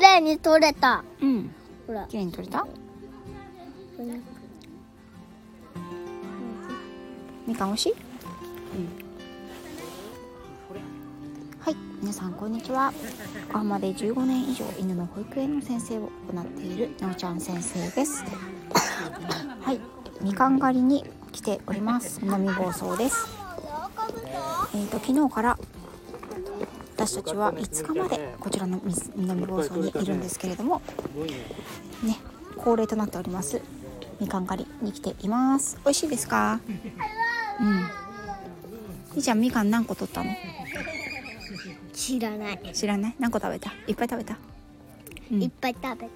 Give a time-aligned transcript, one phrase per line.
[0.00, 1.04] 麗に撮れた。
[1.20, 1.54] うん。
[1.86, 2.06] ほら。
[2.08, 2.66] 綺麗に撮れた？
[7.46, 7.94] みかんおいしい、
[11.58, 11.76] はい。
[12.00, 12.92] 皆さんこんにちは。
[13.48, 18.24] 横浜で15年以上犬の保育園の先生を行っているなおちゃん先生です。
[19.60, 19.80] はい。
[20.22, 22.20] みかん狩りに来ております。
[22.22, 23.26] 南房総です。
[24.72, 25.58] えー、と昨日から
[27.00, 28.78] 私たちは5日までこちらの
[29.16, 30.82] 南房総にいるんですけれども
[32.02, 32.18] ね
[32.58, 33.62] 恒例となっております
[34.20, 35.78] みかん狩りに来ています。
[35.82, 36.60] 美味しいですか？
[37.58, 37.78] うん。
[39.14, 40.30] みーちゃんみかん何個取ったの？
[41.94, 43.14] 知らない、知らない？
[43.18, 43.72] 何個食べた？
[43.86, 44.36] いっぱい食べた？
[45.32, 45.42] うん。
[45.42, 46.12] いっぱい食べた。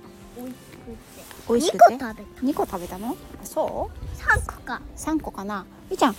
[1.48, 2.42] 美味しくて？2個食べた。
[2.42, 3.16] 2個食べたの？
[3.42, 4.82] あそう？3個か。
[4.98, 5.64] 3個かな。
[5.88, 6.16] みーちゃん。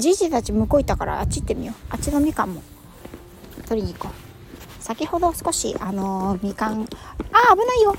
[0.00, 1.76] じいじたち向こう行ったからあっち行ってみよう。
[1.90, 2.60] あっちのみかんも
[3.70, 4.82] 取りに行こう。
[4.82, 6.84] 先ほど少しあのーみかんあ
[7.54, 7.94] 危ないよ。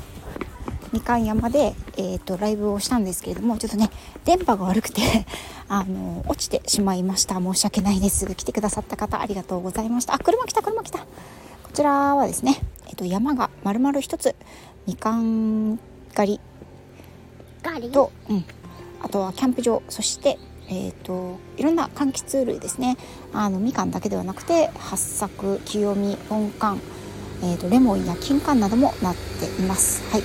[0.92, 3.90] みかん山で、えー、とライブをしたんですけれどもちょっとね
[4.26, 5.02] 電波が悪くて
[5.70, 7.36] あのー落ちてしまいました。
[7.40, 8.26] 申し訳ないです。
[8.36, 10.14] 来てくださった方ありがとうございました。
[10.14, 11.00] あ車来た車来た。
[11.00, 11.06] こ
[11.73, 14.36] ちらはですね、えー、と山が丸々一つ
[14.86, 15.80] みかん
[16.14, 16.42] 狩
[17.64, 17.90] り？
[17.92, 18.45] と、うん、
[19.02, 19.82] あとはキャンプ場。
[19.88, 20.38] そして、
[20.72, 22.97] えー、といろんな柑橘類ですね。
[23.33, 26.77] あのみかんだけではなくて八作清見本柑、
[27.44, 30.02] えー、とレモンや金柑などもなっています。
[30.11, 30.23] はい。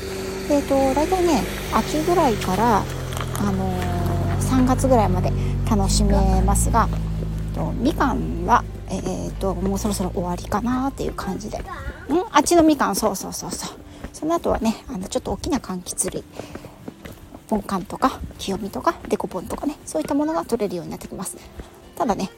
[0.48, 1.42] えー、と大体ね
[1.74, 2.83] 秋ぐらいから、あ
[3.52, 4.06] のー
[4.47, 5.33] 3月ぐらいまで
[5.69, 6.89] 楽しめますが
[7.55, 11.58] とみかんは、えー、ともうそろそろ終わりかなっていう感じで。
[11.58, 11.62] ん？
[12.30, 12.97] あっちのみかん。
[12.97, 13.78] そうそうそうそう。
[14.12, 16.24] その後はねあのちょっと大きな柑橘類
[17.48, 21.36] ポンカンとか清見とかデコポンとかねそういったものが取れるようになってきます。
[21.97, 22.30] ただね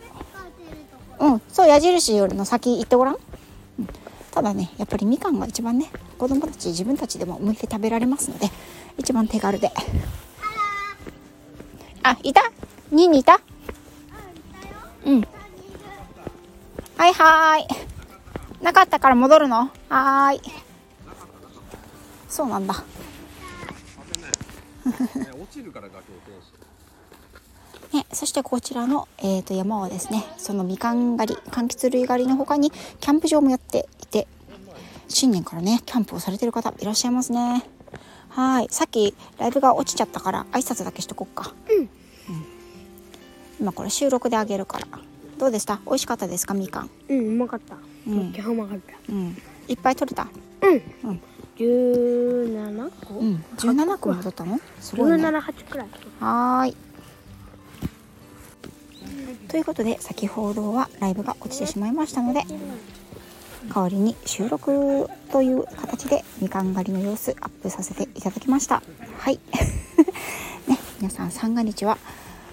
[1.18, 1.42] うん。
[1.48, 3.88] そう矢印よりの先行ってごらん、うん、
[4.30, 8.48] ただねやっぱりみかんが一番ね子供たち自分たちでも剥いて食べられますので
[8.96, 9.70] 一番手軽で。
[12.02, 12.42] あいた
[12.92, 13.40] ？2にいた？
[15.04, 15.26] うん
[16.96, 18.64] はいはーい。
[18.64, 19.70] なかったから戻るの？
[19.88, 20.40] はーい。
[22.28, 22.74] そうなんだ。
[22.74, 22.80] ね
[25.00, 34.26] 落ちるから崖を通してね、そしてこちらの、えー、と山はですねそのみかん狩り柑橘類狩りの他にキャンプ場もやっていて
[35.08, 37.64] 新年からねキャンプをされてる方いらっしゃいますね。
[38.28, 38.68] はい。
[38.70, 41.54] さっきライブが落ちちゃったから挨拶だけしとこっか。
[41.70, 41.88] うん、
[43.58, 44.86] 今これ収録であげるから。
[45.38, 45.80] どうでした？
[45.86, 46.52] 美味しかったですか？
[46.52, 46.90] みかん。
[47.08, 47.76] うんうまかった。
[48.06, 48.34] うん。
[49.08, 49.36] うん。
[49.66, 50.28] いっぱい取れた？
[50.62, 50.82] うん。
[51.10, 51.20] うん
[51.58, 53.14] 17個？
[53.14, 54.60] うん17個も取ったの？
[54.80, 55.24] すごいね。
[55.26, 55.88] 17、8くらい。
[56.20, 56.76] はーい。
[59.48, 62.42] ということで先ほどはライブが落ちてしまいましたので
[63.74, 68.82] 代わりに収録という形でみかん狩りの様子アップさせていただきました。
[69.18, 69.40] はい。
[70.68, 71.98] ね皆さん三が日は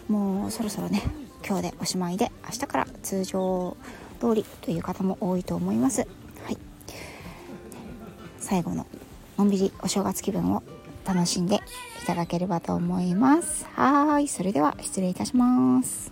[0.07, 1.01] もうそろそろね
[1.45, 3.75] 今日でおしまいで明日から通常
[4.19, 6.07] 通りという方も多いと思います。
[6.45, 6.57] はい。
[8.39, 8.85] 最後の
[9.37, 10.63] のんびりお正月気分を
[11.05, 11.59] 楽しんでい
[12.05, 13.65] ただければと思います。
[13.73, 16.11] はい、それでは失礼いたします。